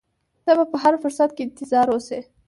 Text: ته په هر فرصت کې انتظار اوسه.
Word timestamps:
ته 0.45 0.51
په 0.71 0.77
هر 0.83 0.93
فرصت 1.03 1.29
کې 1.35 1.43
انتظار 1.45 1.87
اوسه. 1.91 2.19